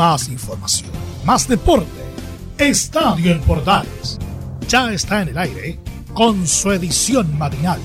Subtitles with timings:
[0.00, 0.88] más información,
[1.26, 1.86] más deporte.
[2.56, 4.18] Estadio en Portales
[4.66, 5.78] ya está en el aire
[6.14, 7.78] con su edición matinal.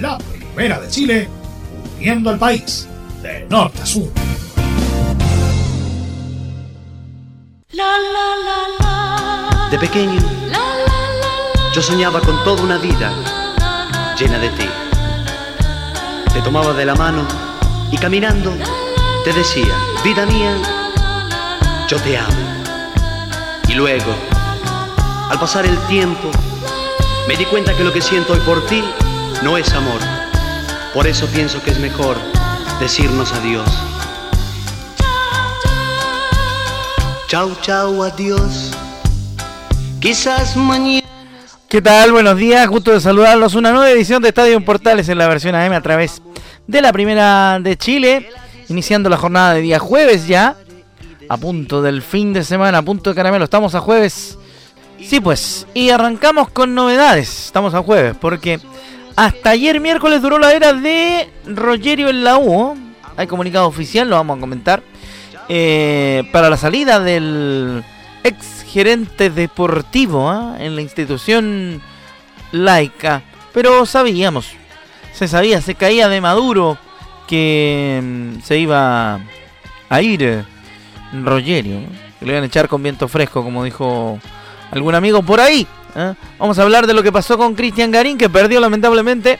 [0.00, 1.28] La primera de Chile,
[1.98, 2.88] uniendo al país
[3.22, 4.10] de norte a sur.
[9.70, 10.22] De pequeño,
[11.74, 13.12] yo soñaba con toda una vida
[14.18, 14.66] llena de ti.
[16.32, 17.26] Te tomaba de la mano
[17.92, 18.50] y caminando
[19.24, 20.83] te decía, vida mía,
[21.88, 22.64] yo te amo.
[23.68, 24.14] Y luego,
[25.30, 26.30] al pasar el tiempo,
[27.28, 28.82] me di cuenta que lo que siento hoy por ti
[29.42, 30.00] no es amor.
[30.94, 32.16] Por eso pienso que es mejor
[32.80, 33.68] decirnos adiós.
[37.26, 38.70] Chau, chau, adiós.
[40.00, 41.06] Quizás mañana.
[41.68, 42.12] ¿Qué tal?
[42.12, 43.54] Buenos días, gusto de saludarlos.
[43.54, 46.22] Una nueva edición de Estadio Portales en la versión AM a través
[46.66, 48.30] de la primera de Chile.
[48.68, 50.56] Iniciando la jornada de día jueves ya.
[51.28, 53.44] A punto del fin de semana, a punto de caramelo.
[53.44, 54.38] Estamos a jueves.
[55.00, 55.66] Sí, pues.
[55.74, 57.46] Y arrancamos con novedades.
[57.46, 58.60] Estamos a jueves porque
[59.16, 62.76] hasta ayer miércoles duró la era de Rogerio en la U.
[63.16, 64.82] Hay comunicado oficial, lo vamos a comentar.
[65.48, 67.84] Eh, para la salida del
[68.22, 70.56] ex gerente deportivo ¿ah?
[70.58, 71.80] en la institución
[72.50, 73.22] laica.
[73.52, 74.48] Pero sabíamos,
[75.12, 76.76] se sabía, se caía de Maduro
[77.28, 79.20] que mm, se iba
[79.88, 80.44] a ir
[81.22, 81.80] eh, Rogerio.
[82.18, 84.18] Que lo iban a echar con viento fresco, como dijo
[84.70, 85.66] algún amigo por ahí.
[85.94, 86.14] ¿ah?
[86.38, 89.38] Vamos a hablar de lo que pasó con Cristian Garín, que perdió lamentablemente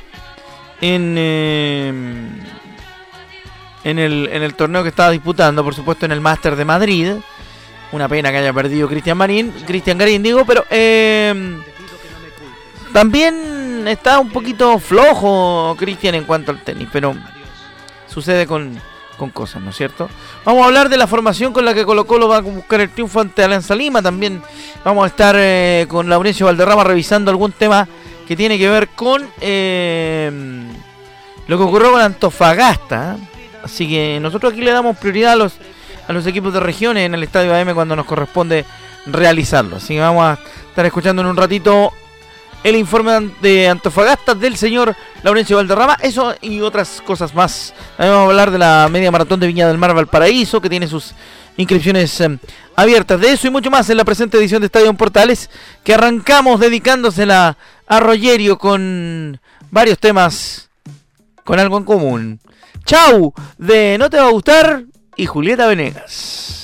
[0.80, 1.92] en, eh,
[3.84, 7.12] en, el, en el torneo que estaba disputando, por supuesto en el Máster de Madrid.
[7.92, 11.60] Una pena que haya perdido Cristian Marín, Cristian Garín digo, pero eh,
[12.92, 17.14] también está un poquito flojo Cristian en cuanto al tenis, pero
[18.08, 18.80] sucede con,
[19.16, 20.08] con cosas, ¿no es cierto?
[20.44, 22.90] Vamos a hablar de la formación con la que Colo Colo va a buscar el
[22.90, 24.02] triunfo ante Alianza Lima.
[24.02, 24.42] También
[24.84, 27.88] vamos a estar eh, con Laurencio Valderrama revisando algún tema
[28.26, 30.30] que tiene que ver con eh,
[31.46, 33.16] lo que ocurrió con Antofagasta.
[33.62, 35.54] Así que nosotros aquí le damos prioridad a los,
[36.06, 38.64] a los equipos de regiones en el Estadio AM cuando nos corresponde
[39.06, 39.76] realizarlo.
[39.76, 40.38] Así que vamos a
[40.68, 41.92] estar escuchando en un ratito
[42.64, 45.98] el informe de Antofagasta del señor Laurencio Valderrama.
[46.00, 47.74] Eso y otras cosas más.
[47.96, 50.88] También vamos a hablar de la media maratón de Viña del Mar Valparaíso, que tiene
[50.88, 51.14] sus
[51.58, 52.38] inscripciones eh,
[52.74, 53.20] abiertas.
[53.20, 55.50] De eso y mucho más en la presente edición de Estadio en Portales,
[55.84, 59.38] que arrancamos dedicándosela a Rogerio con
[59.70, 60.70] varios temas
[61.44, 62.40] con algo en común.
[62.86, 64.84] Chau, de No Te Va a Gustar
[65.16, 66.63] y Julieta Venegas.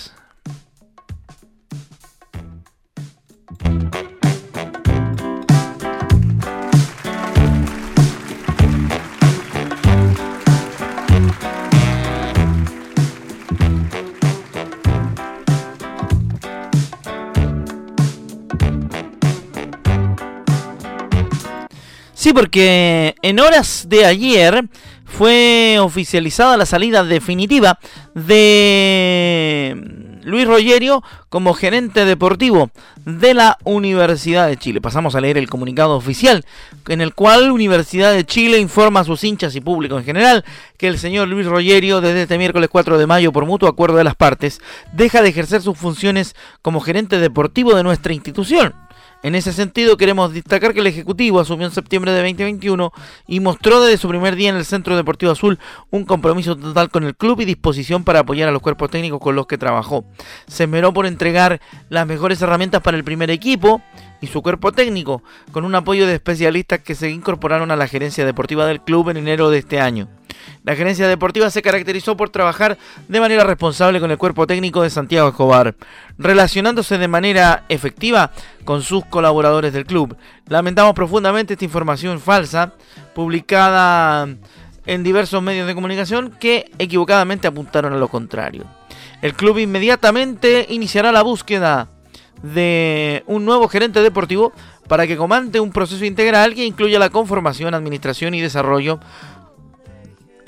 [22.21, 24.69] Sí, porque en horas de ayer
[25.07, 27.79] fue oficializada la salida definitiva
[28.15, 29.75] de
[30.23, 32.69] Luis Rogerio como gerente deportivo
[33.07, 34.83] de la Universidad de Chile.
[34.83, 36.45] Pasamos a leer el comunicado oficial
[36.89, 40.45] en el cual Universidad de Chile informa a sus hinchas y público en general
[40.77, 44.05] que el señor Luis Rogerio desde este miércoles 4 de mayo por mutuo acuerdo de
[44.05, 44.61] las partes
[44.93, 48.75] deja de ejercer sus funciones como gerente deportivo de nuestra institución.
[49.23, 52.91] En ese sentido, queremos destacar que el Ejecutivo asumió en septiembre de 2021
[53.27, 55.59] y mostró desde su primer día en el Centro Deportivo Azul
[55.91, 59.37] un compromiso total con el club y disposición para apoyar a los cuerpos técnicos con
[59.37, 60.07] los que trabajó.
[60.47, 61.61] Se esmeró por entregar
[61.91, 63.83] las mejores herramientas para el primer equipo
[64.23, 68.25] y su cuerpo técnico, con un apoyo de especialistas que se incorporaron a la gerencia
[68.25, 70.09] deportiva del club en enero de este año.
[70.65, 74.91] La gerencia deportiva se caracterizó por trabajar de manera responsable con el cuerpo técnico de
[74.91, 75.75] Santiago Escobar,
[76.19, 78.31] relacionándose de manera efectiva
[78.65, 80.17] con sus colaboradores del club.
[80.47, 82.75] Lamentamos profundamente esta información falsa
[83.15, 84.29] publicada
[84.87, 88.65] en diversos medios de comunicación que equivocadamente apuntaron a lo contrario.
[89.23, 91.89] El club inmediatamente iniciará la búsqueda
[92.43, 94.53] de un nuevo gerente deportivo
[94.89, 98.99] para que comande un proceso integral que incluya la conformación, administración y desarrollo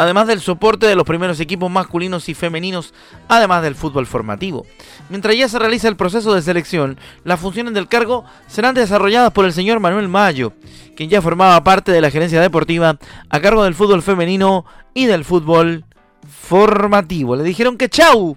[0.02, 2.92] además del soporte de los primeros equipos masculinos y femeninos,
[3.28, 4.66] además del fútbol formativo.
[5.08, 9.44] Mientras ya se realiza el proceso de selección, las funciones del cargo serán desarrolladas por
[9.44, 10.52] el señor Manuel Mayo,
[10.96, 12.98] quien ya formaba parte de la gerencia deportiva
[13.30, 14.64] a cargo del fútbol femenino
[14.94, 15.84] y del fútbol
[16.28, 17.36] formativo.
[17.36, 18.36] Le dijeron que chau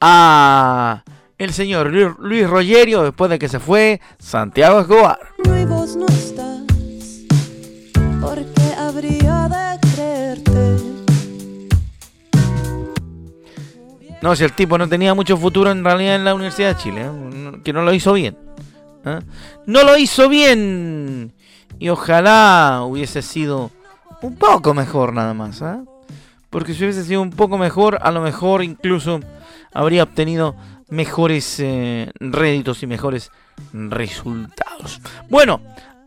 [0.00, 1.02] a
[1.38, 5.18] el señor Luis Rogerio después de que se fue Santiago Escobar.
[14.22, 17.06] No, si el tipo no tenía mucho futuro en realidad en la Universidad de Chile,
[17.06, 17.60] ¿eh?
[17.64, 18.36] que no lo hizo bien.
[19.04, 19.20] ¿eh?
[19.66, 21.32] No lo hizo bien.
[21.78, 23.70] Y ojalá hubiese sido
[24.20, 25.62] un poco mejor nada más.
[25.62, 25.78] ¿eh?
[26.50, 29.20] Porque si hubiese sido un poco mejor, a lo mejor incluso
[29.72, 30.54] habría obtenido
[30.88, 31.62] mejores
[32.18, 33.30] réditos y mejores
[33.72, 35.00] resultados.
[35.30, 35.60] Bueno,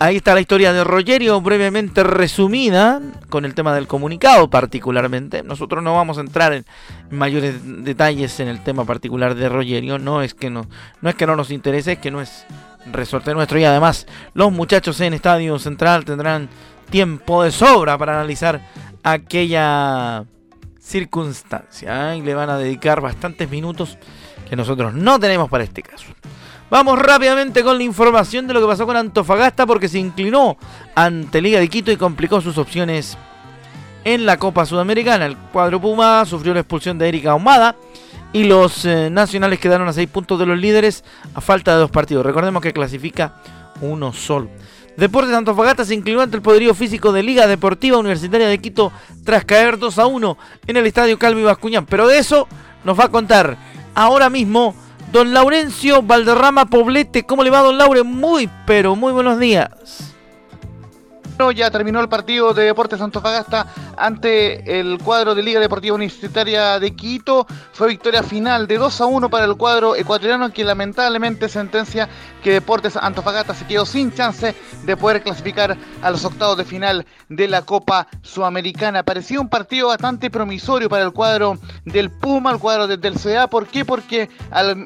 [0.04, 3.00] Ahí está la historia de Rogerio, brevemente resumida,
[3.30, 5.44] con el tema del comunicado particularmente.
[5.44, 6.66] Nosotros no vamos a entrar en
[7.14, 10.00] mayores detalles en el tema particular de Rogerio.
[10.00, 10.68] No es que no,
[11.02, 12.46] no es que no nos interese, es que no es
[12.92, 13.60] resorte nuestro.
[13.60, 16.50] Y además, los muchachos en Estadio Central tendrán
[16.90, 18.62] tiempo de sobra para analizar
[19.04, 20.26] aquella
[20.80, 22.14] circunstancia.
[22.14, 22.18] ¿eh?
[22.18, 23.98] Y le van a dedicar bastantes minutos
[24.50, 26.06] que nosotros no tenemos para este caso.
[26.70, 30.58] Vamos rápidamente con la información de lo que pasó con Antofagasta porque se inclinó
[30.96, 33.18] ante Liga de Quito y complicó sus opciones
[34.04, 35.26] en la Copa Sudamericana.
[35.26, 37.76] El cuadro Puma sufrió la expulsión de Erika Ahumada
[38.32, 41.04] y los eh, nacionales quedaron a 6 puntos de los líderes
[41.34, 42.26] a falta de dos partidos.
[42.26, 43.36] Recordemos que clasifica
[43.82, 44.50] uno solo.
[44.98, 48.92] Deportes Antofagasta se inclinó ante el poderío físico de Liga Deportiva Universitaria de Quito
[49.24, 51.86] tras caer 2 a 1 en el estadio Calvi Bascuñán.
[51.86, 52.48] Pero de eso
[52.84, 53.58] nos va a contar
[53.96, 54.76] ahora mismo
[55.12, 58.02] Don Laurencio Valderrama Poblete, ¿cómo le va, don Laure?
[58.02, 60.13] Muy, pero muy buenos días
[61.52, 66.96] ya terminó el partido de Deportes Antofagasta ante el cuadro de Liga Deportiva Universitaria de
[66.96, 67.48] Quito.
[67.74, 72.08] Fue victoria final de 2 a 1 para el cuadro ecuatoriano que lamentablemente sentencia
[72.44, 74.54] que Deportes Antofagasta se quedó sin chance
[74.84, 79.04] de poder clasificar a los octavos de final de la Copa Sudamericana.
[79.04, 83.48] Parecía un partido bastante promisorio para el cuadro del Puma, el cuadro del CA.
[83.48, 83.86] ¿Por qué?
[83.86, 84.30] Porque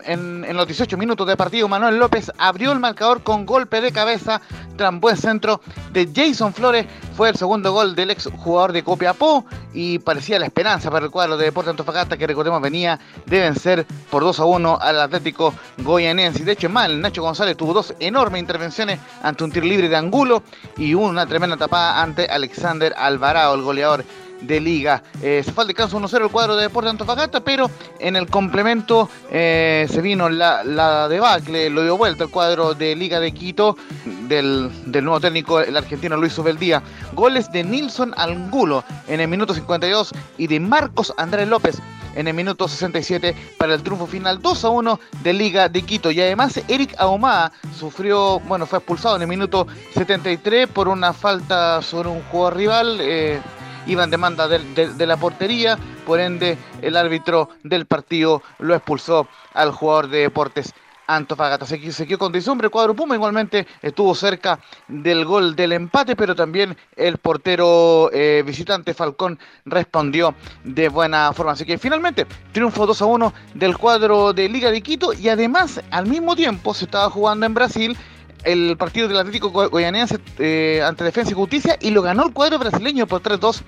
[0.05, 3.91] en, en, los 18 minutos de partido Manuel López abrió el marcador con golpe de
[3.91, 4.41] cabeza
[4.77, 5.59] tras buen centro
[5.91, 6.85] de Jason Flores
[7.17, 9.43] fue el segundo gol del ex jugador de Copiapó
[9.73, 13.87] y parecía la esperanza para el cuadro de Deportes Antofagasta que recordemos venía de vencer
[14.11, 16.43] por 2 a 1 al Atlético Goyanense.
[16.43, 20.43] De hecho, mal, Nacho González tuvo dos enormes intervenciones ante un tiro libre de Angulo
[20.77, 24.05] y una tremenda tapada ante Alexander Alvarado, el goleador
[24.41, 25.03] de liga.
[25.21, 29.09] Eh, se fue al descanso 1-0 el cuadro de Deportes Antofagasta, pero en el complemento
[29.31, 33.77] eh, se vino la, la, debacle, lo dio vuelta el cuadro de Liga de Quito
[34.27, 36.81] del, nuevo técnico, el argentino Luis Ubeldía.
[37.13, 41.81] Goles de Nilson Angulo en el minuto 52 y de Marcos Andrés López
[42.17, 46.11] en el minuto 67 para el triunfo final 2 a 1 de Liga de Quito.
[46.11, 51.81] Y además Eric Ahumada sufrió, bueno, fue expulsado en el minuto 73 por una falta
[51.81, 52.97] sobre un jugador rival.
[52.99, 53.39] Eh,
[53.85, 59.71] iba en demanda de, la portería, por ende el árbitro del partido lo expulsó al
[59.71, 60.73] jugador de deportes
[61.07, 61.65] Antofagasta.
[61.65, 66.15] Se, se quedó con diciembre el cuadro Puma igualmente estuvo cerca del gol del empate,
[66.15, 71.53] pero también el portero eh, visitante Falcón respondió de buena forma.
[71.53, 75.81] Así que finalmente triunfo 2 a 1 del cuadro de Liga de Quito y además
[75.91, 77.97] al mismo tiempo se estaba jugando en Brasil
[78.43, 82.59] el partido del Atlético Goianiense eh, ante Defensa y Justicia y lo ganó el cuadro
[82.59, 83.61] brasileño por 3-2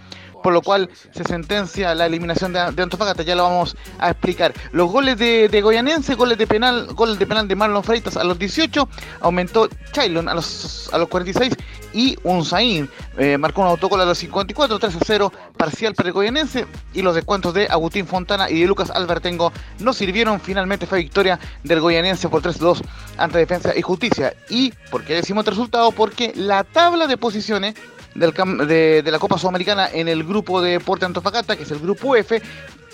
[0.43, 4.53] por lo cual se sentencia la eliminación de, Antofagasta, ya lo vamos a explicar.
[4.71, 8.23] Los goles de, de Goyanense, goles de penal, goles de penal de Marlon Freitas a
[8.23, 8.87] los 18,
[9.21, 11.55] aumentó Chaylon a los, a los 46
[11.93, 16.65] y Unzaín eh, marcó un autogol a los 54, 3 0 parcial para el Goyanense
[16.93, 21.39] y los descuentos de Agustín Fontana y de Lucas Albertengo no sirvieron, finalmente fue victoria
[21.63, 22.81] del Goyanense por 3-2
[23.17, 24.33] ante Defensa y Justicia.
[24.49, 25.91] ¿Y por qué decimos el resultado?
[25.91, 27.75] Porque la tabla de posiciones
[28.15, 32.41] de, la Copa Sudamericana en el grupo de Deporte Antofagasta, que es el grupo F,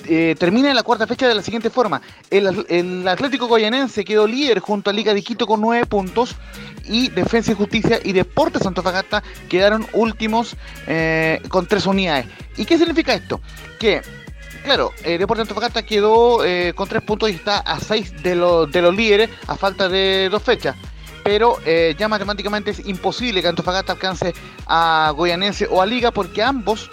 [0.07, 2.01] eh, termina en la cuarta fecha de la siguiente forma.
[2.29, 6.35] El, Atlético Goyanense quedó líder junto a Liga de Quito con nueve puntos
[6.85, 10.55] y Defensa y Justicia y Deportes Antofagasta quedaron últimos
[10.87, 12.27] eh, con tres unidades.
[12.57, 13.41] ¿Y qué significa esto?
[13.79, 14.01] Que
[14.63, 16.39] claro, eh, Deportes Antofagasta quedó
[16.75, 20.43] con tres puntos y está a seis de, de los líderes a falta de dos
[20.43, 20.75] fechas
[21.25, 24.35] pero eh, ya matemáticamente es imposible que Antofagasta alcance
[24.67, 26.91] a Goyanense o a Liga porque ambos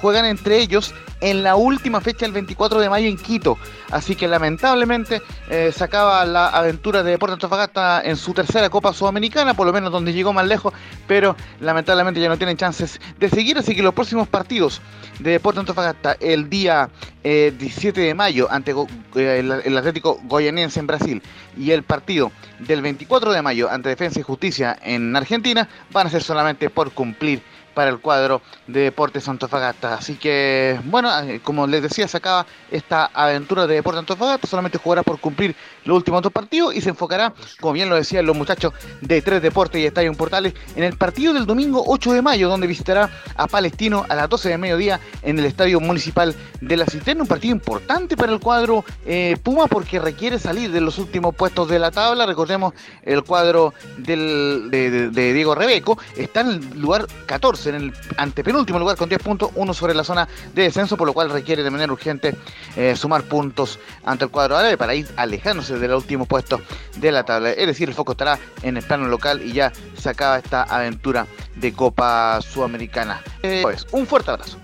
[0.00, 3.56] juegan entre ellos en la última fecha el 24 de mayo en Quito.
[3.90, 8.92] Así que lamentablemente eh, se acaba la aventura de Deportes Antofagasta en su tercera Copa
[8.92, 10.74] Sudamericana, por lo menos donde llegó más lejos,
[11.06, 13.56] pero lamentablemente ya no tienen chances de seguir.
[13.56, 14.80] Así que los próximos partidos
[15.20, 16.90] de Deportes Antofagasta el día
[17.22, 18.72] 17 eh, de mayo ante
[19.14, 21.22] eh, el, Atlético Goyanense en Brasil
[21.56, 26.10] y el partido del 24 de mayo ante Defensa y Justicia en Argentina van a
[26.10, 27.42] ser solamente por cumplir
[27.74, 29.94] para el cuadro de Deportes Antofagasta.
[29.94, 34.78] Así que, bueno, eh, como les decía, se acaba esta aventura de Deportes Antofagasta, solamente
[34.78, 38.36] jugará por cumplir los últimos dos partidos y se enfocará, como bien lo decían los
[38.36, 42.48] muchachos de Tres Deportes y Estadio Portales, en el partido del domingo 8 de mayo,
[42.48, 46.86] donde visitará a Palestino a las 12 de mediodía en el Estadio Municipal de la
[46.86, 47.22] Cisterna.
[47.22, 51.68] Un partido importante para el cuadro eh, Puma porque requiere salir de los últimos puestos
[51.68, 52.26] de la tabla.
[52.26, 57.92] Recordemos, el cuadro del, de, de Diego Rebeco está en el lugar 14, en el
[58.16, 61.62] antepenúltimo lugar con 10 puntos, uno sobre la zona de descenso, por lo cual requiere
[61.62, 62.36] de manera urgente
[62.76, 66.60] eh, sumar puntos ante el cuadro árabe para ir alejándose del último puesto
[66.96, 67.50] de la tabla.
[67.50, 71.26] Es decir, el foco estará en el plano local y ya se acaba esta aventura
[71.56, 73.20] de Copa Sudamericana.
[73.42, 74.58] Eh, pues, un fuerte abrazo.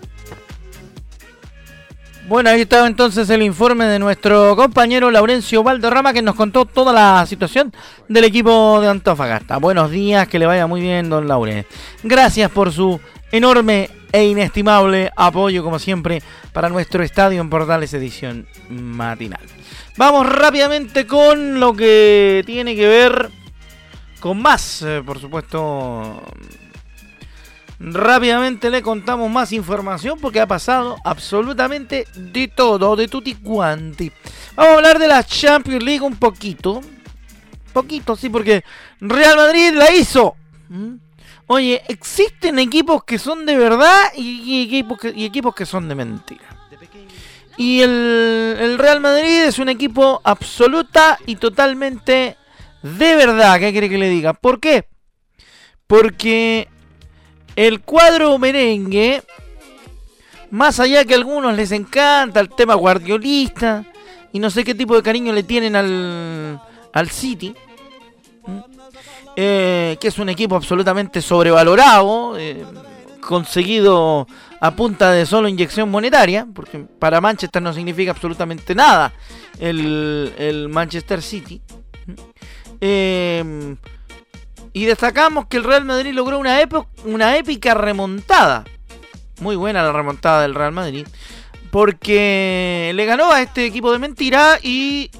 [2.29, 6.93] Bueno, ahí estaba entonces el informe de nuestro compañero Laurencio Valderrama que nos contó toda
[6.93, 7.73] la situación
[8.07, 9.57] del equipo de Antofagasta.
[9.57, 11.65] Buenos días, que le vaya muy bien, don Laure.
[12.03, 13.01] Gracias por su
[13.33, 19.41] enorme e inestimable apoyo, como siempre, para nuestro estadio en Portales Edición Matinal.
[19.97, 23.31] Vamos rápidamente con lo que tiene que ver
[24.21, 26.23] con más, eh, por supuesto.
[27.81, 34.11] Rápidamente le contamos más información porque ha pasado absolutamente de todo, de tutti quanti.
[34.57, 36.81] Vamos a hablar de la Champions League un poquito.
[37.73, 38.65] Poquito, sí, porque
[39.01, 40.35] Real Madrid la hizo.
[40.69, 40.95] ¿Mm?
[41.47, 45.95] Oye, existen equipos que son de verdad y, equipos, que, y equipos que son de
[45.95, 46.59] mentira.
[47.59, 52.37] Y el, Real Madrid es un equipo absoluta y totalmente
[52.83, 53.59] de verdad.
[53.59, 54.33] ¿Qué quiere que le diga?
[54.33, 54.87] ¿Por qué?
[55.89, 56.69] Porque
[57.59, 59.21] el cuadro merengue,
[60.53, 63.85] más allá que a algunos les encanta el tema guardiolista
[64.33, 66.63] y no sé qué tipo de cariño le tienen al,
[66.93, 67.53] al City,
[69.35, 72.65] eh, que es un equipo absolutamente sobrevalorado, eh,
[73.21, 74.29] conseguido
[74.61, 79.13] a punta de solo inyección monetaria, porque para Manchester no significa absolutamente nada
[79.59, 81.61] el, Manchester City.
[84.73, 86.59] Y destacamos que el Real Madrid logró una,
[87.05, 88.65] una épica remontada.
[89.41, 91.07] Muy buena la remontada del Real Madrid.
[91.71, 95.11] Porque le ganó a este equipo de mentira y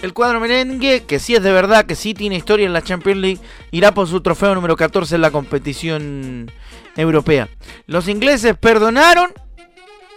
[0.00, 3.20] el cuadro merengue, que sí es de verdad, que sí tiene historia en la Champions
[3.20, 6.50] League, irá por su trofeo número 14 en la competición
[6.96, 7.48] europea.
[7.86, 9.32] Los ingleses perdonaron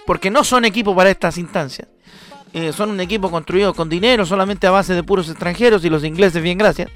[0.05, 1.87] porque no son equipo para estas instancias.
[2.53, 6.03] Eh, son un equipo construido con dinero solamente a base de puros extranjeros y los
[6.03, 6.89] ingleses bien gracias.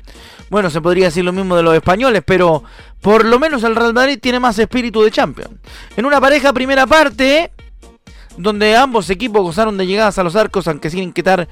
[0.49, 2.63] Bueno, se podría decir lo mismo de los españoles, pero
[3.01, 5.59] por lo menos el Real Madrid tiene más espíritu de champion.
[5.95, 7.51] En una pareja primera parte,
[8.37, 11.47] donde ambos equipos gozaron de llegadas a los arcos, aunque sin inquietar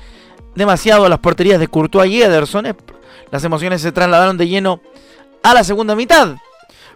[0.55, 2.65] demasiado las porterías de Courtois y Ederson.
[2.65, 2.75] Eh,
[3.31, 4.81] las emociones se trasladaron de lleno
[5.43, 6.35] a la segunda mitad.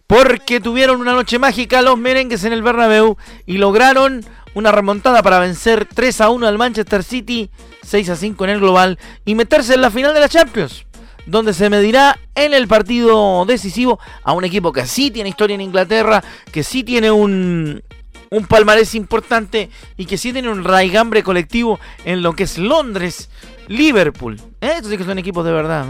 [0.08, 4.24] Porque tuvieron una noche mágica los merengues en el Bernabéu y lograron
[4.56, 7.52] una remontada para vencer 3 a 1 al Manchester City,
[7.84, 10.86] 6 a 5 en el global y meterse en la final de la Champions,
[11.28, 15.62] donde se medirá en el partido decisivo a un equipo que sí tiene historia en
[15.62, 17.84] Inglaterra, que sí tiene un,
[18.32, 23.30] un palmarés importante y que sí tiene un raigambre colectivo en lo que es Londres,
[23.68, 24.40] Liverpool.
[24.62, 24.74] ¿Eh?
[24.76, 25.86] Estos sí que son equipos de verdad.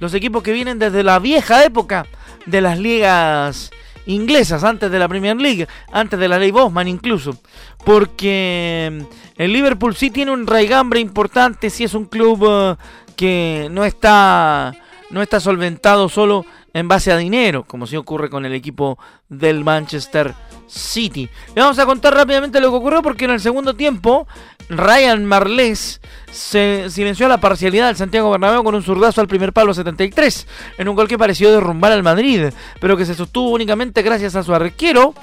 [0.00, 2.06] Los equipos que vienen desde la vieja época
[2.44, 3.70] de las ligas
[4.06, 7.36] inglesas, antes de la Premier League, antes de la ley Bosman incluso.
[7.84, 9.04] Porque
[9.36, 12.76] el Liverpool sí tiene un raigambre importante, sí es un club eh,
[13.16, 14.72] que no está,
[15.10, 16.44] no está solventado solo
[16.74, 20.34] en base a dinero, como si ocurre con el equipo del Manchester
[20.72, 21.28] City.
[21.54, 24.26] Le vamos a contar rápidamente lo que ocurrió porque en el segundo tiempo
[24.70, 26.00] Ryan Marles
[26.30, 30.46] se silenció a la parcialidad del Santiago Bernabéu con un zurdazo al primer palo 73
[30.78, 32.46] en un gol que pareció derrumbar al Madrid,
[32.80, 35.14] pero que se sostuvo únicamente gracias a su arquero,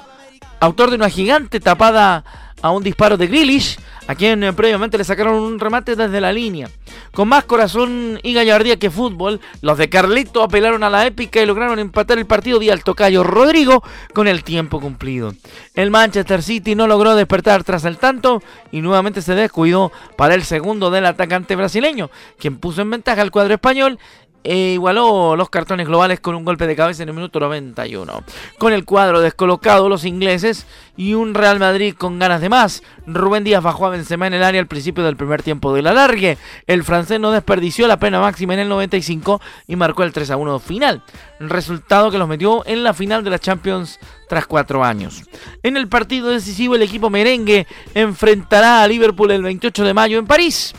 [0.60, 2.24] autor de una gigante tapada
[2.62, 6.32] a un disparo de Grealish, a quien eh, previamente le sacaron un remate desde la
[6.32, 6.68] línea.
[7.12, 11.46] Con más corazón y gallardía que fútbol, los de Carlito apelaron a la épica y
[11.46, 13.82] lograron empatar el partido de al tocayo Rodrigo
[14.12, 15.34] con el tiempo cumplido.
[15.74, 20.42] El Manchester City no logró despertar tras el tanto y nuevamente se descuidó para el
[20.42, 23.98] segundo del atacante brasileño, quien puso en ventaja al cuadro español
[24.42, 28.24] e igualó los cartones globales con un golpe de cabeza en el minuto 91.
[28.58, 30.66] Con el cuadro descolocado, los ingleses
[30.96, 32.82] y un Real Madrid con ganas de más.
[33.06, 35.92] Rubén Díaz bajó a Benzema en el área al principio del primer tiempo de la
[35.92, 36.38] largue.
[36.66, 40.36] El francés no desperdició la pena máxima en el 95 y marcó el 3 a
[40.36, 41.02] 1 final.
[41.38, 45.24] Resultado que los metió en la final de la Champions tras cuatro años.
[45.62, 50.26] En el partido decisivo, el equipo merengue enfrentará a Liverpool el 28 de mayo en
[50.26, 50.74] París.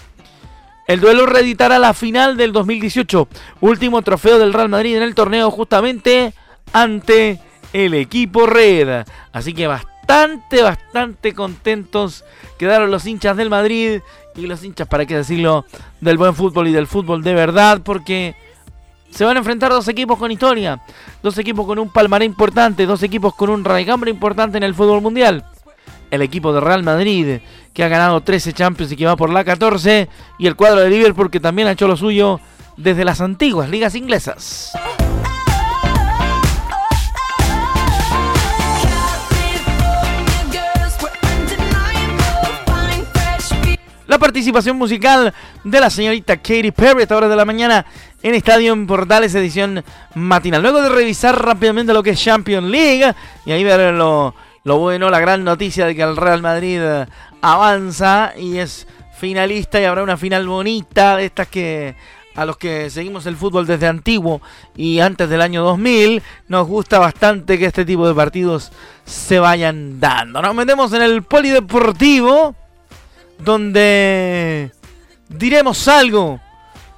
[0.88, 3.27] El duelo reeditará la final del 2018,
[3.61, 6.33] último trofeo del Real Madrid en el torneo justamente
[6.73, 7.39] ante
[7.73, 9.05] el equipo Red.
[9.31, 12.25] Así que bastante, bastante contentos
[12.57, 14.01] quedaron los hinchas del Madrid
[14.35, 15.65] y los hinchas, para qué decirlo,
[16.00, 18.35] del buen fútbol y del fútbol de verdad, porque
[19.11, 20.81] se van a enfrentar dos equipos con historia,
[21.21, 25.01] dos equipos con un palmaré importante, dos equipos con un raigambre importante en el fútbol
[25.01, 25.45] mundial.
[26.12, 27.39] El equipo de Real Madrid,
[27.74, 30.89] que ha ganado 13 Champions y que va por la 14, y el cuadro de
[30.89, 32.39] Liverpool, que también ha hecho lo suyo
[32.77, 34.74] desde las antiguas ligas inglesas.
[44.12, 47.86] la participación musical de la señorita Katy Perry a esta hora de la mañana
[48.22, 50.62] en Estadio Portales edición matinal.
[50.62, 53.15] Luego de revisar rápidamente lo que es Champions League
[53.46, 56.82] y ahí ver lo, lo bueno, la gran noticia de que el Real Madrid
[57.41, 58.88] avanza y es
[59.18, 61.96] finalista y habrá una final bonita de estas que
[62.36, 64.41] a los que seguimos el fútbol desde antiguo
[64.75, 68.72] y antes del año 2000, nos gusta bastante que este tipo de partidos
[69.06, 70.41] se vayan dando.
[70.41, 72.56] Nos metemos en el polideportivo
[73.38, 74.72] donde
[75.27, 76.39] diremos algo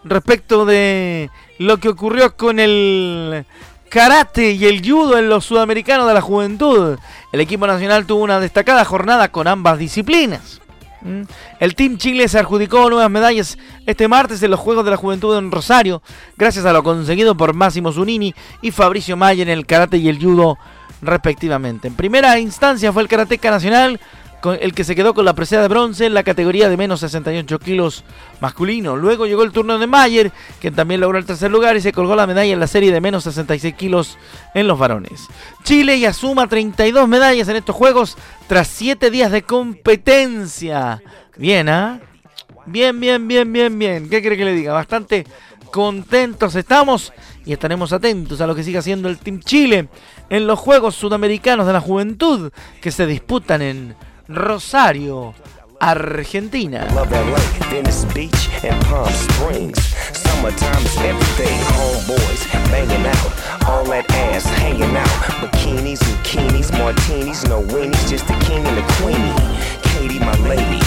[0.03, 3.45] respecto de lo que ocurrió con el
[3.93, 6.97] karate y el judo en los sudamericanos de la juventud.
[7.31, 10.61] El equipo nacional tuvo una destacada jornada con ambas disciplinas.
[11.03, 11.21] ¿Mm?
[11.59, 15.37] El Team Chile se adjudicó nuevas medallas este martes en los Juegos de la Juventud
[15.37, 16.01] en Rosario,
[16.37, 18.33] gracias a lo conseguido por Máximo Zunini
[18.63, 20.57] y Fabricio Mayer en el karate y el judo
[21.03, 21.87] respectivamente.
[21.87, 23.99] En primera instancia fue el karateca nacional
[24.51, 27.59] el que se quedó con la presea de bronce en la categoría de menos 68
[27.59, 28.03] kilos
[28.41, 28.95] masculino.
[28.95, 32.15] Luego llegó el turno de Mayer, quien también logró el tercer lugar y se colgó
[32.15, 34.17] la medalla en la serie de menos 66 kilos
[34.53, 35.27] en los varones.
[35.63, 41.01] Chile ya suma 32 medallas en estos juegos tras 7 días de competencia.
[41.37, 42.01] Bien, ¿ah?
[42.65, 44.09] Bien, bien, bien, bien, bien.
[44.09, 44.73] ¿Qué quiere que le diga?
[44.73, 45.25] Bastante
[45.71, 47.11] contentos estamos
[47.45, 49.89] y estaremos atentos a lo que siga haciendo el Team Chile
[50.29, 53.95] en los Juegos Sudamericanos de la Juventud que se disputan en
[54.29, 55.35] Rosario,
[55.81, 56.87] Argentina.
[61.03, 61.59] Everything.
[61.75, 65.07] Homeboys banging out, all that ass hanging out.
[65.41, 69.33] Bikinis, bikinis, martinis, no weenies, just the king and the queenie.
[69.91, 70.79] Katie, my lady.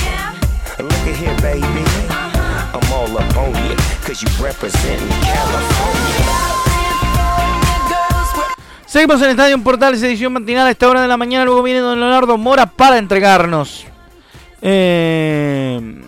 [0.78, 1.84] Look at here, baby.
[2.08, 6.45] I'm all up on you, cause you representing California.
[8.86, 11.44] Seguimos en Estadio Portales, edición matinal a esta hora de la mañana.
[11.44, 13.84] Luego viene don Leonardo Mora para entregarnos.
[14.62, 16.02] Eh,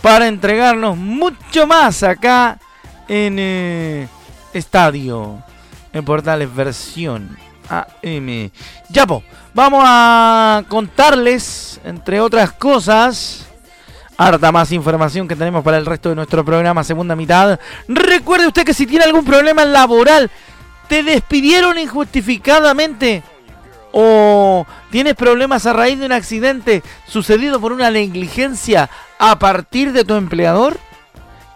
[0.00, 2.58] para entregarnos mucho más acá
[3.06, 4.08] en eh,
[4.54, 5.42] Estadio
[5.92, 7.36] en Portales versión
[7.68, 8.50] AM.
[8.88, 13.46] Ya, po, vamos a contarles, entre otras cosas,
[14.16, 17.60] harta más información que tenemos para el resto de nuestro programa, segunda mitad.
[17.86, 20.30] Recuerde usted que si tiene algún problema laboral,
[20.90, 23.22] te despidieron injustificadamente
[23.92, 30.04] o tienes problemas a raíz de un accidente sucedido por una negligencia a partir de
[30.04, 30.80] tu empleador?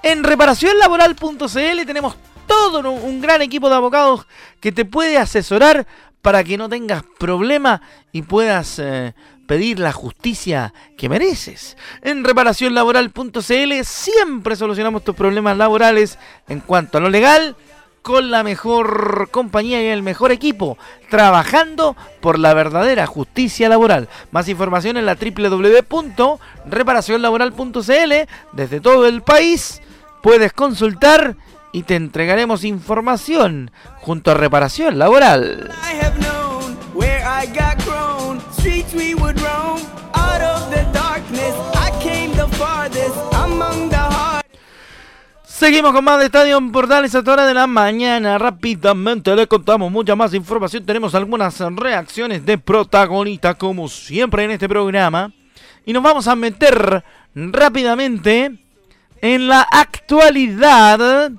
[0.05, 2.17] En reparacionlaboral.cl tenemos
[2.47, 4.25] todo un gran equipo de abogados
[4.61, 5.85] que te puede asesorar
[6.23, 9.15] para que no tengas problema y puedas eh,
[9.49, 11.77] pedir la justicia que mereces.
[12.03, 17.57] En reparacionlaboral.cl siempre solucionamos tus problemas laborales en cuanto a lo legal
[18.05, 20.77] con la mejor compañía y el mejor equipo,
[21.09, 24.11] trabajando por la verdadera justicia laboral.
[24.31, 28.13] Más información en la www.reparacionlaboral.cl.
[28.53, 29.81] Desde todo el país
[30.23, 31.37] puedes consultar
[31.73, 33.71] y te entregaremos información
[34.03, 35.73] junto a Reparación Laboral.
[45.65, 48.37] Seguimos con más de Estadio Portales a esta hora de la mañana.
[48.37, 50.85] Rápidamente le contamos mucha más información.
[50.85, 55.33] Tenemos algunas reacciones de protagonistas, como siempre en este programa.
[55.87, 57.03] Y nos vamos a meter
[57.35, 58.59] rápidamente
[59.23, 61.31] en la actualidad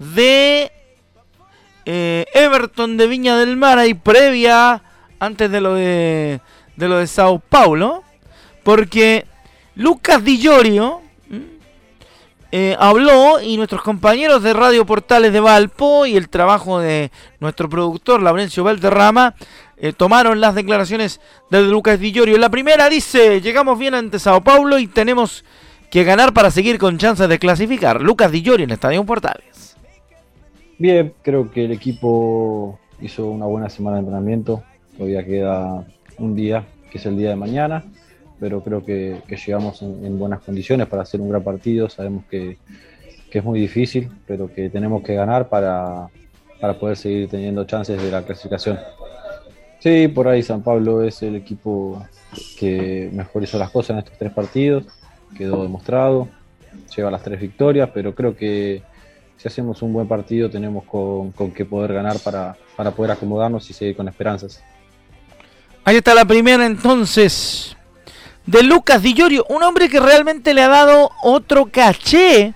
[0.00, 0.72] de
[1.84, 4.82] eh, Everton de Viña del Mar y previa
[5.20, 6.40] antes de lo de,
[6.74, 8.02] de lo de Sao Paulo.
[8.64, 9.24] Porque
[9.76, 11.03] Lucas Di Giorgio
[12.56, 17.68] eh, habló y nuestros compañeros de Radio Portales de Valpo y el trabajo de nuestro
[17.68, 19.34] productor Laurencio Valderrama
[19.76, 24.78] eh, tomaron las declaraciones de Lucas Di La primera dice, llegamos bien ante Sao Paulo
[24.78, 25.44] y tenemos
[25.90, 28.00] que ganar para seguir con chances de clasificar.
[28.00, 29.76] Lucas Di en Estadio Portales.
[30.78, 34.62] Bien, creo que el equipo hizo una buena semana de entrenamiento.
[34.96, 35.84] Todavía queda
[36.18, 37.82] un día, que es el día de mañana
[38.40, 41.88] pero creo que, llegamos en, buenas condiciones para hacer un gran partido.
[41.88, 42.58] Sabemos que,
[43.30, 46.06] es muy difícil, pero que tenemos que ganar para,
[46.60, 48.78] para poder seguir teniendo chances de la clasificación.
[49.80, 52.06] Sí, por ahí San Pablo es el equipo
[52.56, 54.84] que mejor hizo las cosas en estos tres partidos,
[55.36, 56.28] quedó demostrado,
[56.96, 58.82] lleva las tres victorias, pero creo que
[59.36, 63.68] si hacemos un buen partido tenemos con, con que poder ganar para, para poder acomodarnos
[63.68, 64.62] y seguir con esperanzas.
[65.84, 67.76] Ahí está la primera entonces
[68.46, 72.54] de Lucas Di Llorio, un hombre que realmente le ha dado otro caché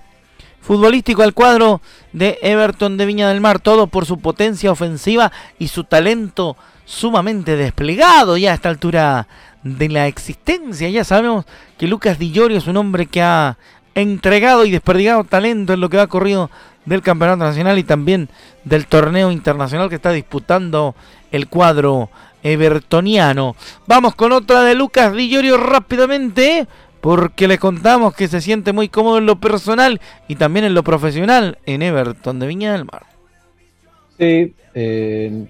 [0.61, 1.81] futbolístico al cuadro
[2.13, 7.57] de Everton de Viña del Mar, todo por su potencia ofensiva y su talento sumamente
[7.57, 9.29] desplegado ya a esta altura
[9.63, 10.89] de la existencia.
[10.91, 11.47] Ya sabemos
[11.79, 13.57] que Lucas Di Llorio es un hombre que ha
[13.95, 16.51] entregado y desperdigado talento en lo que va corrido
[16.85, 18.29] del Campeonato Nacional y también
[18.65, 20.95] del torneo internacional que está disputando
[21.31, 22.11] el cuadro
[22.43, 23.57] evertoniano.
[23.87, 26.67] Vamos con otra de Lucas Di Llorio rápidamente
[27.01, 30.83] porque le contamos que se siente muy cómodo en lo personal y también en lo
[30.83, 33.07] profesional en Everton de Viña del Mar.
[34.19, 34.55] Sí,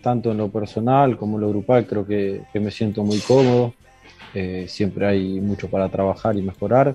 [0.02, 3.74] tanto en lo personal como en lo grupal creo que, me siento muy cómodo.
[4.34, 6.94] Eh, siempre hay mucho para trabajar y mejorar.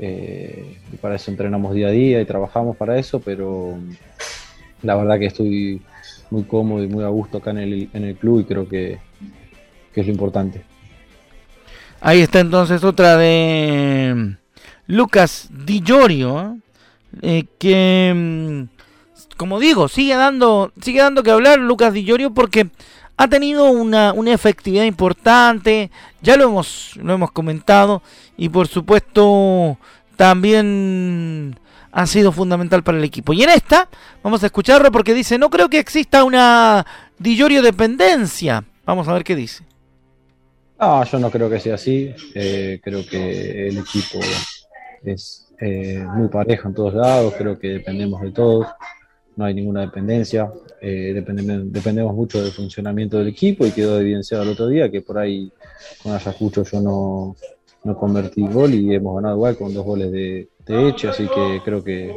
[0.00, 3.78] Eh, y para eso entrenamos día a día y trabajamos para eso, pero
[4.82, 5.80] la verdad que estoy
[6.30, 8.98] muy cómodo y muy a gusto acá en el, en el club y creo que,
[9.92, 10.64] que es lo importante.
[12.00, 14.36] Ahí está entonces otra de mm,
[14.86, 16.58] Lucas Di Giorgio,
[17.22, 18.78] eh, que mm,
[19.36, 22.70] como digo, sigue dando, sigue dando que hablar Lucas Di Giorgio porque
[23.16, 25.90] ha tenido una, una, efectividad importante,
[26.22, 28.02] ya lo hemos, lo hemos comentado,
[28.36, 29.76] y por supuesto
[30.16, 31.58] también
[31.98, 33.32] ha sido fundamental para el equipo.
[33.32, 33.88] Y en esta,
[34.22, 36.86] vamos a escucharlo porque dice, no creo que exista una
[37.18, 38.64] Di Giorgio dependencia.
[38.86, 39.64] Vamos a ver qué dice.
[40.78, 42.14] No, yo no creo que sea así.
[42.36, 44.20] Eh, creo que el equipo
[45.02, 47.34] es eh, muy parejo en todos lados.
[47.36, 48.68] Creo que dependemos de todos.
[49.34, 50.52] No hay ninguna dependencia.
[50.80, 55.00] Eh, dependemos, dependemos mucho del funcionamiento del equipo y quedó evidenciado el otro día que
[55.00, 55.50] por ahí
[56.00, 57.36] con Ayacucho yo no,
[57.84, 61.10] no convertí gol y hemos ganado igual con dos goles de, hecho.
[61.10, 62.14] Así que creo que,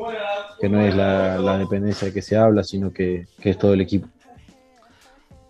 [0.59, 3.81] que no es la, dependencia de que se habla, sino que, que es todo el
[3.81, 4.07] equipo.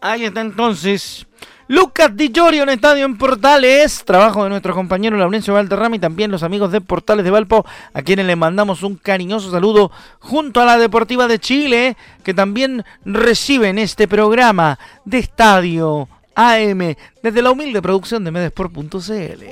[0.01, 1.27] Ahí está entonces
[1.71, 4.03] Lucas Di Giorgio en Estadio en Portales.
[4.03, 8.01] Trabajo de nuestro compañero Laurencio Valderrama y también los amigos de Portales de Valpo, a
[8.01, 13.79] quienes le mandamos un cariñoso saludo junto a la Deportiva de Chile, que también reciben
[13.79, 16.09] este programa de Estadio
[16.49, 19.43] AM desde la humilde producción de Medesport.cl.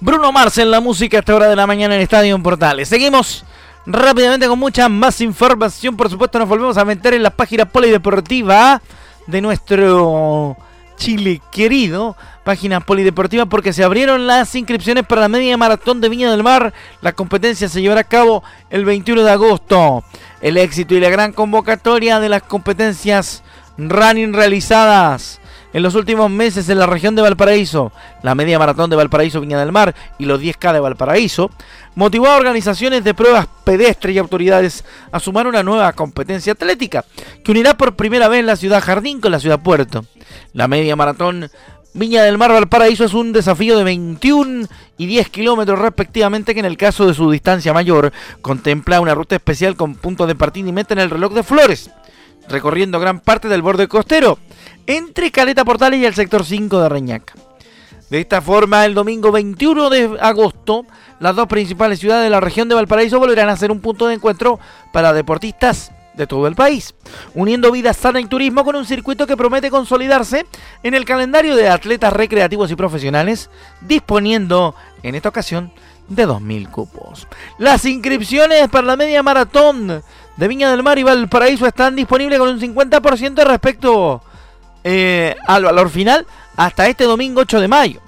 [0.00, 2.42] Bruno Mars en la música a esta hora de la mañana en el Estadio en
[2.42, 2.88] Portales.
[2.88, 3.44] Seguimos
[3.86, 5.96] rápidamente con mucha más información.
[5.96, 8.82] Por supuesto, nos volvemos a meter en la página polideportiva
[9.28, 10.56] de nuestro
[10.96, 12.16] Chile querido.
[12.44, 16.72] Página polideportiva porque se abrieron las inscripciones para la media maratón de Viña del Mar.
[17.00, 20.04] La competencia se llevará a cabo el 21 de agosto.
[20.40, 23.42] El éxito y la gran convocatoria de las competencias
[23.78, 25.40] running realizadas
[25.72, 29.58] en los últimos meses en la región de Valparaíso, la media maratón de Valparaíso Viña
[29.58, 31.50] del Mar y los 10K de Valparaíso,
[31.94, 37.04] motivó a organizaciones de pruebas pedestres y autoridades a sumar una nueva competencia atlética
[37.42, 40.04] que unirá por primera vez la ciudad Jardín con la ciudad Puerto.
[40.52, 41.50] La media maratón
[41.94, 46.66] Viña del Mar Valparaíso es un desafío de 21 y 10 kilómetros respectivamente que en
[46.66, 50.72] el caso de su distancia mayor contempla una ruta especial con puntos de partida y
[50.72, 51.90] meta en el reloj de flores,
[52.48, 54.38] recorriendo gran parte del borde costero
[54.86, 57.34] entre Caleta Portales y el sector 5 de Reñaca.
[58.08, 60.86] De esta forma, el domingo 21 de agosto,
[61.20, 64.14] las dos principales ciudades de la región de Valparaíso volverán a ser un punto de
[64.14, 64.58] encuentro
[64.92, 66.94] para deportistas de todo el país,
[67.34, 70.46] uniendo vida sana y turismo con un circuito que promete consolidarse
[70.82, 75.72] en el calendario de atletas recreativos y profesionales, disponiendo en esta ocasión
[76.08, 77.26] de 2.000 cupos.
[77.58, 80.02] Las inscripciones para la media maratón
[80.36, 84.22] de Viña del Mar y Valparaíso están disponibles con un 50% respecto
[84.84, 88.00] eh, al valor final hasta este domingo 8 de mayo.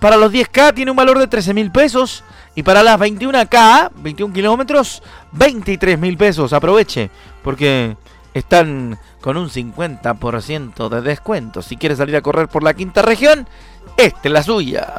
[0.00, 2.22] Para los 10K tiene un valor de 13 mil pesos
[2.54, 6.52] y para las 21K, 21 kilómetros, 23 mil pesos.
[6.52, 7.10] Aproveche
[7.48, 7.96] porque
[8.34, 11.62] están con un 50% de descuento.
[11.62, 13.48] Si quieres salir a correr por la quinta región,
[13.96, 14.92] esta es la suya.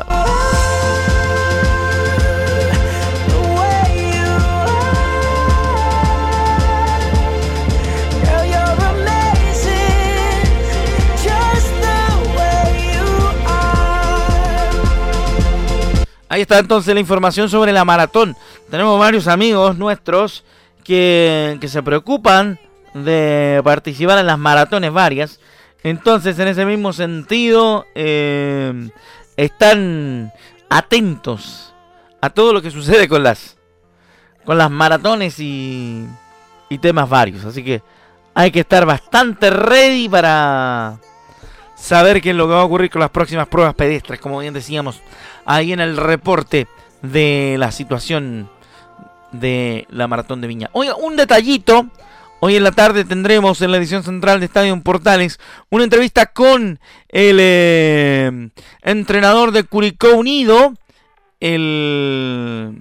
[16.30, 18.36] Ahí está entonces la información sobre la maratón.
[18.72, 20.44] Tenemos varios amigos nuestros
[20.90, 22.58] que, se preocupan
[22.96, 25.40] de participar en las maratones varias.
[25.84, 28.90] Entonces, en ese mismo sentido, eh,
[29.38, 30.34] están
[30.68, 31.76] atentos
[32.22, 33.56] a todo lo que sucede con las
[34.46, 36.08] con las maratones y,
[36.70, 37.46] y temas varios.
[37.46, 37.84] Así que
[38.34, 40.98] hay que estar bastante ready para
[41.76, 44.56] saber qué es lo que va a ocurrir con las próximas pruebas pedestres, como bien
[44.56, 45.02] decíamos
[45.46, 46.68] ahí en el reporte
[47.04, 48.50] de la situación
[49.32, 50.70] de la maratón de Viña.
[50.74, 51.88] Oiga, un detallito.
[52.42, 55.40] Hoy en la tarde tendremos en la edición central de Estadio Portales
[55.70, 58.50] una entrevista con el eh,
[58.82, 60.74] entrenador de Curicó Unido,
[61.42, 62.78] el,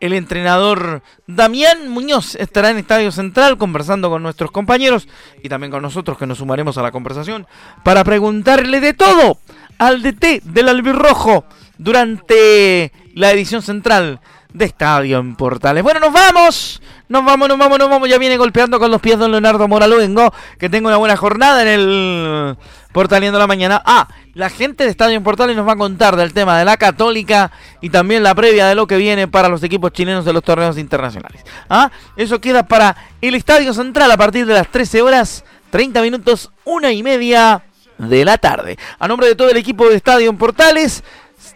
[0.00, 5.06] el entrenador Damián Muñoz estará en Estadio Central conversando con nuestros compañeros
[5.42, 7.46] y también con nosotros que nos sumaremos a la conversación
[7.84, 9.38] para preguntarle de todo
[9.78, 11.44] al DT del Albirrojo
[11.78, 14.20] durante la edición central
[14.52, 15.82] de Estadio en Portales.
[15.82, 16.82] Bueno, nos vamos.
[17.08, 18.08] Nos vamos, nos vamos, nos vamos.
[18.08, 20.32] Ya viene golpeando con los pies don Leonardo Moraluengo.
[20.58, 22.56] Que tenga una buena jornada en el
[22.92, 23.82] Portaleando la mañana.
[23.84, 26.76] Ah, la gente de Estadio en Portales nos va a contar del tema de la
[26.76, 30.42] Católica y también la previa de lo que viene para los equipos chilenos de los
[30.42, 31.44] torneos internacionales.
[31.68, 36.50] Ah, eso queda para el Estadio Central a partir de las 13 horas, 30 minutos,
[36.64, 37.64] una y media
[37.98, 38.76] de la tarde.
[38.98, 41.02] A nombre de todo el equipo de Estadio en Portales.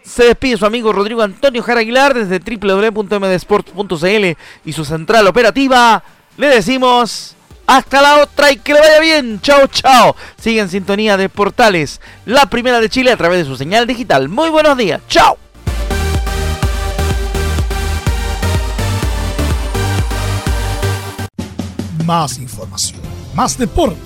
[0.07, 6.01] Se despide su amigo Rodrigo Antonio Jara Aguilar desde www.mdsports.cl y su central operativa.
[6.37, 7.35] Le decimos
[7.67, 9.41] hasta la otra y que le vaya bien.
[9.41, 10.15] Chao, chao.
[10.39, 14.29] Sigue en sintonía de Portales, la primera de Chile a través de su señal digital.
[14.29, 15.01] Muy buenos días.
[15.09, 15.37] Chao.
[22.05, 23.01] Más información,
[23.35, 23.99] más deporte.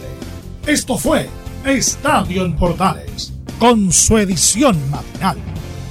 [0.66, 1.30] Esto fue
[1.64, 5.51] Estadio en Portales, con su edición matinal